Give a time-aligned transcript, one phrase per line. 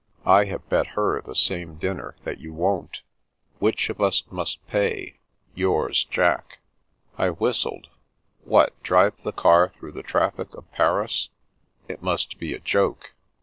[0.25, 3.03] I have bet her the same dinner that you won't.
[3.59, 5.19] Which of us must pay?—
[5.55, 6.57] ^Yours, Jack."
[7.19, 7.87] I whistled.
[8.43, 11.29] What, drive the car through the traffic of Paris?
[11.87, 13.13] It must be a joke.